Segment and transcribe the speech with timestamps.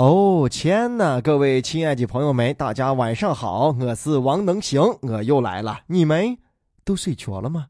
[0.00, 6.38] 哦天呐，各位亲爱的朋友们，大家晚上好，我是王能行，我又来了，你们
[6.86, 7.66] 都睡着了吗？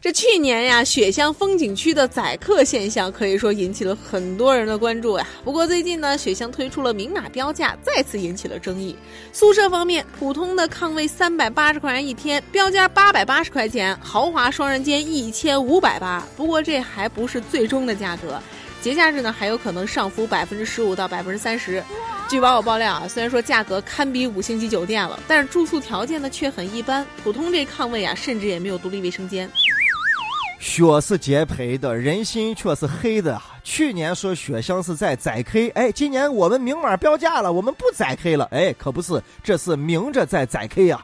[0.00, 5.26] 这去年呀，雪乡风景区的宰客现象可以说引起了很多人的关注呀。
[5.44, 8.96] 不过最近呢，雪乡推出了明码标价，再次引起了争议。
[9.30, 16.26] 宿舍方面，普通的炕位三百八十块钱一天，标价八百八十块钱；豪华双人间一千五百八。
[16.34, 18.40] 不过这还不是最终的价格，
[18.82, 21.82] 节假日呢还有可能上浮百分之十五到百分之三十。
[22.28, 29.48] 据网友爆料啊，虽然说价格堪比五星级酒店了，但是住宿条件呢却很一般，普通这炕位啊甚至也没有独立卫生间。
[30.58, 33.40] 雪是洁白的，人心却是黑的。
[33.62, 41.00] 去年说雪乡是在宰 K，，哎，今年我们明码标价了，我们不宰 K 了，哎，可不是，这是明着在宰 K 呀。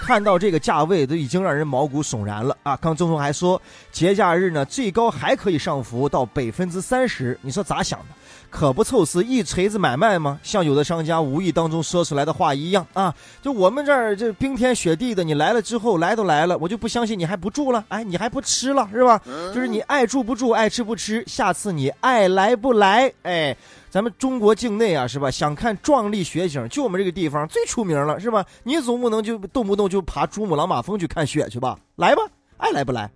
[0.00, 2.74] 看到这个价位都已经让人毛骨悚然了啊！
[2.78, 3.60] 刚郑总还说
[3.92, 8.06] 节假日呢，最高还可以上浮到百分之三十，你说咋想的？
[8.48, 10.40] 可不凑是一锤子买卖吗？
[10.42, 13.14] 像有的商家无意当中说出来的话一样啊！
[13.42, 19.20] 就我们这儿这冰天雪地的，你来了之后来都来了，我就不相信你还不住了，哎，你还不吃了是吧？
[19.54, 23.12] 就是你爱住不住，爱吃不吃，下次你爱来不来？
[23.22, 23.54] 哎。
[23.90, 25.28] 咱们中国境内啊，是吧？
[25.28, 28.46] 想看壮丽雪景，就我们这个地方最出名了，是吧？
[28.62, 31.76] 你总不能就动不动就爬珠穆朗玛峰去看雪去吧？
[31.96, 32.22] 来吧，
[32.58, 33.10] 爱来不来？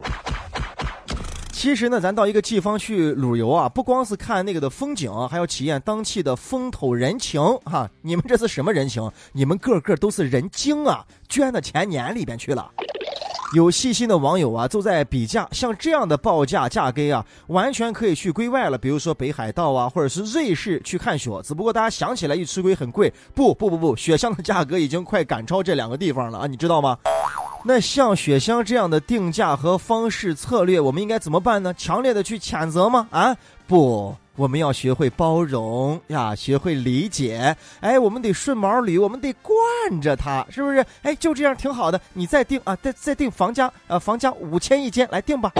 [1.52, 7.88] 其实呢，咱到一个地方去旅游啊，不光是看那个的风景，还要体验当地的风土人情哈。
[8.02, 9.08] 你们这是什么人情？
[9.32, 12.70] 你们个个都是人精啊，捐到钱年里边去了。
[13.54, 18.76] 有细心的网友啊，都在比价，像这样的报价价格啊，完全可以去归外了。
[18.76, 21.30] 比如说北海道啊，或者是瑞士去看雪。
[21.44, 26.98] 只不过大家想起来一吃亏很贵，不不不不，雪乡的价格已经快赶超这两个地方了啊，你知道吗？
[27.64, 31.72] 那像雪乡这样的定价和方式策略，我们应该怎么办呢？
[31.74, 33.06] 强烈的去谴责吗？
[33.12, 33.36] 啊，
[33.68, 34.14] 不。
[34.36, 37.56] 我们要学会包容呀，学会理解。
[37.80, 39.54] 哎，我们得顺毛捋，我们得惯
[40.00, 40.84] 着他，是不是？
[41.02, 42.00] 哎，就这样挺好的。
[42.12, 45.52] 你再定啊，再再定房价，呃，房价五千一间，来定吧。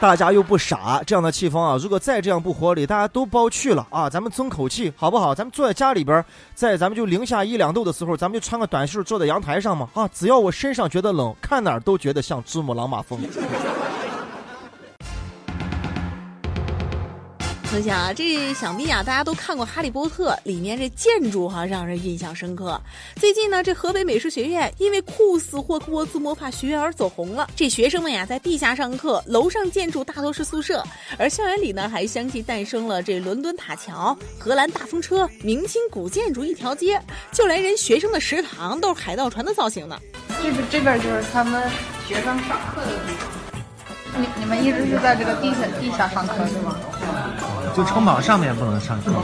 [0.00, 5.34] 大家又不傻，这样的气氛啊，如果再这样不合理，大家都包去了啊，咱们争口气好不好？
[5.34, 6.24] 咱们坐在家里边，
[6.54, 13.20] 在咱们就零下一两度的时候，咱们就穿个短袖坐在阳台上嘛啊，只要我身上觉得冷，看哪儿都觉得像珠穆朗玛峰。
[17.72, 22.80] 我想啊，这想必啊，大家都看过《哈利波特》里面这建筑哈，让人印象深刻。
[23.14, 27.48] 最近呢，这河北美术学院因为酷似霍格沃兹魔法学院而走红了。
[27.54, 30.82] 这学生们呀，在地下上课，楼上建筑大多是宿舍，
[31.16, 37.00] 而校园里呢，还相继诞生了这伦敦塔桥、荷兰大风车、明清古建筑一条街，
[37.30, 39.96] 就连人学生的食堂都是海盗船的造型呢。
[40.42, 41.70] 这边这边就是他们
[42.08, 43.30] 学生上课的地方。
[44.18, 46.76] 你你们一直是在这个地下地下上课是吗？
[47.84, 49.22] 城堡上面不能上课吗？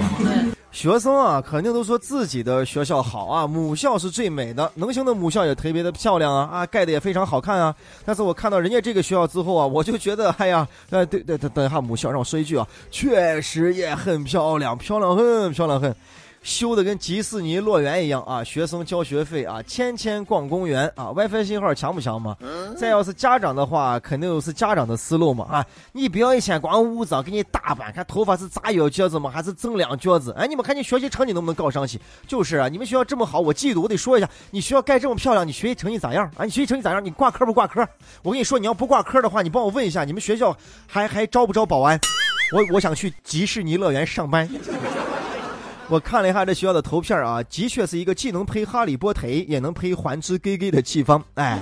[0.72, 7.74] 学生啊，肯定都说自己的学校好啊，母校是最美的，能行的母校也特别的漂亮啊，啊，盖的也非常好看啊。
[8.04, 15.94] 但是我看到人家这个学校之后啊，我就觉得，哎呀，呃，对对，等等一下，母校让我说一句啊，确实也很漂亮，漂亮很，漂亮很。
[16.46, 18.42] 修的跟迪士尼乐园一样啊！
[18.44, 22.36] 学生交学费啊，天天逛公园啊！WiFi 信号强不强嘛？
[22.78, 25.66] 再要是家长的话，肯定又是家长的思路嘛啊！
[25.90, 29.28] 你不要一天光屋子给你打扮，看头发是扎一撅子吗？
[29.28, 30.32] 还是整两撅子？
[30.38, 32.00] 哎，你们看你学习成绩能不能高上去？
[32.28, 36.44] 就是啊，你们学校这么好，我嫉妒，我得说一下，你学校盖这么漂亮，你学习成绩咋样啊？
[36.44, 37.04] 你学习成绩咋样？
[37.04, 37.84] 你挂科不挂科？
[38.22, 41.98] 我跟你说，你要不挂科的话，你帮我问一下，你们学校还还招不招保安？
[42.52, 44.48] 我我想去迪士尼乐园上班。
[45.88, 51.22] 我看了一下这学校的图片啊，的确是一个既能配哈利波特，也能配还珠格格的地方。
[51.34, 51.60] 哎，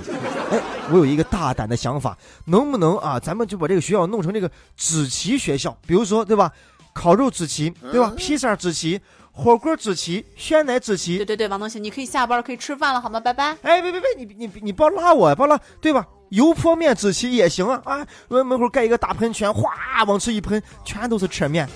[0.51, 0.59] 哎，
[0.91, 5.77] 我有一个大胆的想法，能不能啊，咱们就把这个学校弄成这个紫旗学校？
[5.85, 6.51] 比如说，对吧？
[6.93, 8.11] 烤肉紫旗，对吧？
[8.17, 8.99] 披萨紫旗，
[9.31, 11.17] 火锅紫旗，鲜奶紫旗。
[11.17, 13.19] 对对对，王东行，你可以下班可以吃饭了，好吗？
[13.19, 13.55] 拜拜。
[13.61, 16.03] 哎，别别别，你你你别拉我，别拉，对吧？
[16.29, 18.07] 油泼面紫旗也行啊啊！
[18.29, 21.69] 我门口盖一个大喷泉，哗往出一喷，全都是扯面。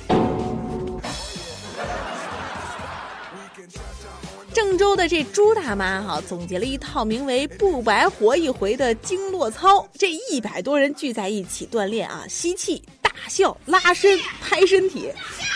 [4.62, 15.10] 郑州的这朱大妈哈，总结了一套名为“不白活一回”的经络操，这一百多人聚在一起锻炼啊，吸气、大笑、拉伸、拍身体，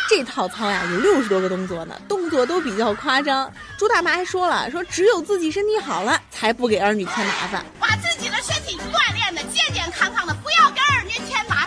[0.10, 3.52] 这套操呀有六十多个动作呢，动作都比较夸张。
[3.78, 11.63] 朱大妈还说了，说只有自己身体好了，才不给儿女添麻烦，把自己的身体锻炼的健健康康的，不要给儿女添麻。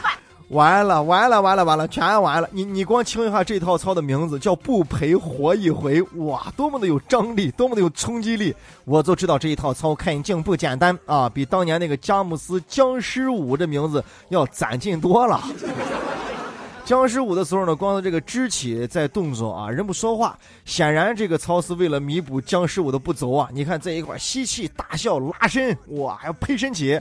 [0.48, 2.48] 完了完了完了完了，全完了！
[2.52, 8.54] 你你光听一下这套操的名字，叫不陪活一回，哇，多么的有张力，多么的有冲击力！
[8.84, 15.42] 我就知道这一套操肯定不简单啊，比当年那个佳木斯僵尸舞这名字要攒劲多了。
[16.86, 23.48] 僵尸舞的时候呢，光是这个肢体在动作啊，人不说话，显然这个操是为了弥补僵尸舞的不足啊。
[23.52, 26.96] 你看这一块吸气、大笑、拉伸，哇，还要配身体。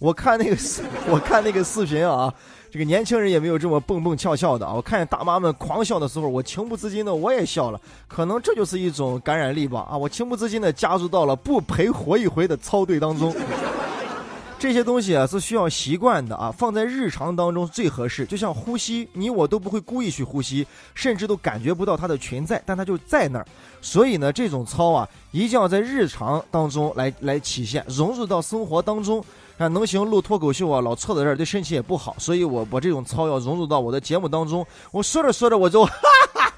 [0.00, 0.56] 我看那个，
[1.12, 2.32] 我看那个视频啊，
[2.70, 4.72] 这个年轻人也没有这么蹦蹦跳跳的啊。
[4.72, 7.78] 我看见大妈们狂笑的时候，我情不自禁的我也笑了。
[8.08, 9.96] 可能这就是一种感染力吧啊！
[9.96, 13.36] 我情不自禁的加入到了不陪活一回的操队当中。
[14.58, 18.24] 这些东西啊是需要习惯的啊，放在日常当中最合适。
[18.24, 23.46] 就像呼吸，你我都不会故意去呼吸，甚至都感觉不到它的存在，但它就在那儿。
[23.82, 29.22] 所以呢，这种操啊，一定要在日常当中来来体现，融入到生活当中。
[29.60, 32.16] 看，能行录脱口秀啊，老错在这儿对身体也不好。
[32.18, 34.66] 所以我我这种操要融入到我的节目当中。
[34.90, 35.92] 我说着说着我就哈
[36.32, 36.50] 哈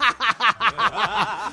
[0.76, 1.52] 哈，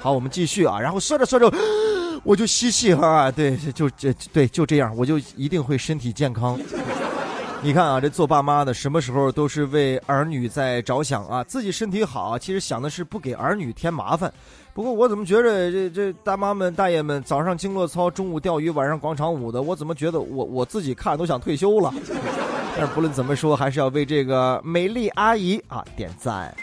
[0.00, 0.80] 好，我们继续啊。
[0.80, 1.52] 然后说着说着。
[2.24, 6.58] 我就吸气哈，对，就就对，就这样，我就一定会身体健康。
[7.64, 14.30] 你看啊，这做爸妈的什么时候都是为儿女在着想啊，自己身体好，其实想的是不给儿女添麻烦。
[14.74, 21.90] 不过我怎么觉得这这大妈们大爷们早上经络操，中午钓鱼，晚上广场舞的，我怎么觉得我我自己看都想退休了？
[22.76, 26.54] 但是不论怎么说，还是要为这个美丽阿姨啊点赞。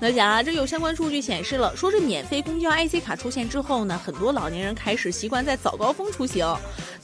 [0.00, 6.46] 那讲啊，这有相关数据显示了，说是免费公交 IC 卡出现之后呢，很多老年人开始习惯在早高峰出行。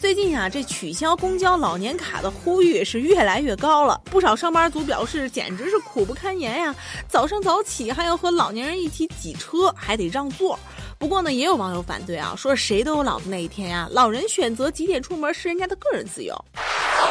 [0.00, 6.72] 最近啊，这取消公交老年卡的呼吁是越来越高了，不少上班族表示简直是苦不堪言呀！
[7.08, 10.56] 早上早起还要和老年人一起挤车，还得让座。
[11.00, 16.44] 不过呢，也有网友反对啊，说谁都有老的那一天呀，老人选择几点出门是人家的个人自由。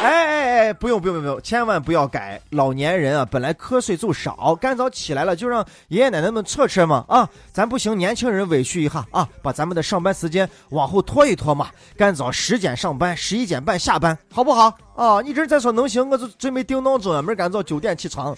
[0.01, 2.39] 哎哎哎，不用不用不用，千万不要改。
[2.51, 7.27] 老年人啊，本来瞌睡就少，干早起来了就让爷爷奶奶们撤撤嘛啊！
[7.51, 14.77] 咱不行，年轻人委屈一下啊，把咱们的上班时间往后拖一拖嘛，干早十点上班，十一点半下班，好不好？
[14.95, 18.35] 啊，你这再说能行，我就准备定闹钟，明儿赶早九点起床。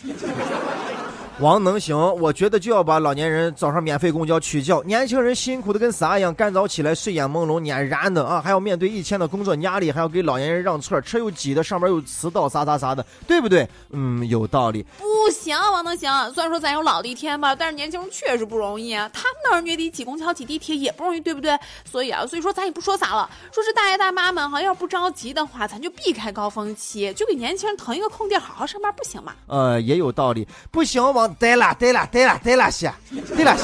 [1.42, 4.84] 王能行，我觉得就要把老年人早上免费公交取消。
[4.84, 13.66] 年轻人辛苦的跟啥一样，干早起来睡眼朦胧、蔫然的啊，还要面对一天的工作压力，还要给老年人让座，车又挤的，上班又迟到，啥啥啥的，对不对？
[13.92, 14.86] 嗯，有道理。
[14.98, 16.12] 不行，王能行。
[16.34, 19.10] 虽然说咱有老的一天吧，但是年轻人确实不容易啊。
[19.14, 21.58] 他们那儿月底挤公交、挤地铁也不容易，对不对？
[21.90, 23.30] 所以啊，所以说咱也不说啥了。
[23.54, 29.34] 说是大爷大妈们哈，要不着急的话，咱就避开高峰期，就给年轻人腾一个空地，好好上班，不行吗？
[29.48, 30.46] 呃，也有道理。
[30.70, 32.92] 不行，王对了，对了，对了，对了些，
[33.36, 33.64] 对了些。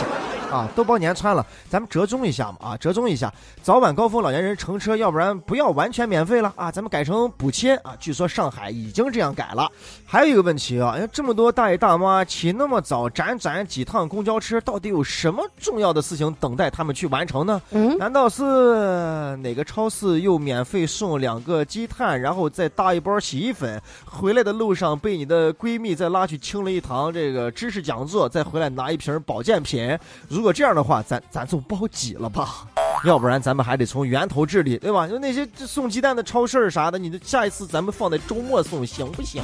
[0.55, 3.31] 啊，都包年穿了，咱们折中一下嘛啊，折中一下，
[3.61, 7.93] 早晚高峰老年人乘车，要不然不要完全免费了啊，咱们改成补贴啊。
[7.99, 9.69] 据说上海已经这样改了。
[10.05, 17.61] 还有一个问题啊，哎，这么多大爷大妈起那么早，辗转几趟公交车，到底有什么重要的事情等待他们去完成呢？
[17.71, 23.81] 嗯，难道是哪个超市又免费送两个鸡蛋，然后再搭一包洗衣粉？
[24.05, 29.97] 回来的路上被你的闺蜜再拉去听了一堂这个知识讲座，再回来拿一瓶保健品？
[30.29, 32.67] 如如果这样的话，咱咱就包挤了吧，
[33.03, 35.07] 要不然咱们还得从源头治理，对吧？
[35.07, 39.41] 就那些送鸡蛋的超市啥的，你的下一次咱们放在周末送行不行？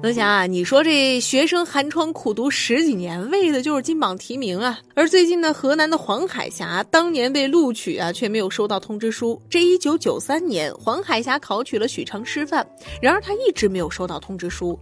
[0.00, 4.78] 泽霞啊，你说这学生寒窗苦读十几年，为的就是金榜题名啊。
[4.94, 9.42] 而最近呢，河南的黄海霞当年被录取啊，却没有收到通知书。
[9.50, 12.64] 这一九九三年，黄海霞考取了许昌师范，
[13.02, 14.78] 然而她一直没有收到通知书。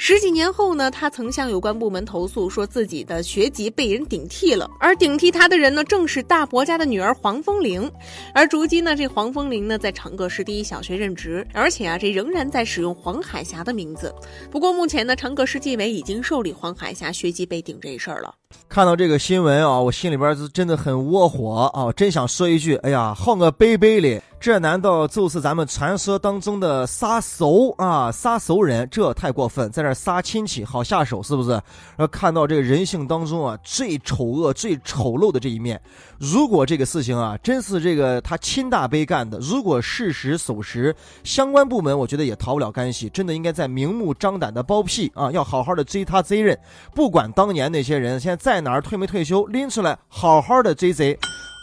[0.00, 7.90] 十几年后呢，他曾向有关部门投诉，说自己的学籍被人顶替了，而顶替他的人呢，正是大伯家的女儿黄风玲。
[8.32, 14.14] 而如今呢，这黄风玲呢，在长葛市第一小学任职，而且啊，这仍然在使用黄海霞的名字。
[14.52, 18.34] 不不过目前呢，长葛市纪委已经受理黄海霞学籍被顶这事儿了。
[18.66, 24.18] 看到这个新闻啊，我心里边是真的很窝火啊，真想说一句，哎呀，好个贝贝哩！
[24.40, 28.10] 这难道就是咱们传说当中的杀熟啊？
[28.12, 31.50] 杀熟人，这太过分，在这杀亲戚好下手是不是？
[31.50, 31.62] 然
[31.98, 35.78] 后看到这个人性当中啊最丑恶、最丑陋的这一面。
[36.18, 45.30] 如果这个事情啊真是这个他亲大伯干的，如果事实属实，相关部门我觉得也逃不了干系，真的应该在明目张胆的包庇啊！
[45.32, 46.56] 要好好的追他贼人，
[46.94, 51.18] 不管当年那些人现在在哪儿退没退休，拎出来好好的追贼。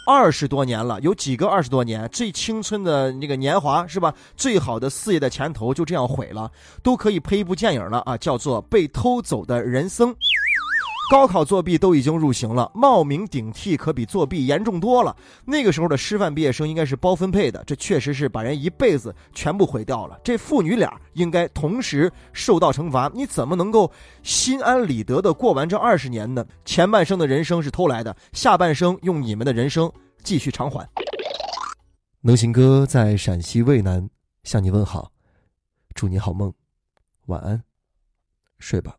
[0.08, 4.14] 二十多年了，有几个二十多年最青春的那个年华是吧？
[4.36, 6.48] 最好的事业的前头就这样毁了，
[6.80, 10.14] 都可以拍一部电影了啊，叫做《被偷走的人生》。
[11.08, 15.16] 高考作弊都已经入刑了，冒名顶替可比作弊严重多了。
[15.44, 20.18] 那个时候的师范毕业生应该是包分配的，这确实是把人一辈子全部毁掉了。
[20.24, 23.90] 这父女俩应该同时受到惩罚，你怎么能够
[24.24, 26.44] 心安理得的过完这二十年呢？
[26.64, 29.90] 前半生的人生是偷来的，下半生用你们的人生
[30.24, 30.88] 继续偿还。
[32.20, 34.10] 能行哥在陕西渭南
[34.42, 35.12] 向你问好，
[35.94, 36.52] 祝你好梦，
[37.26, 37.62] 晚安，
[38.58, 38.96] 睡吧。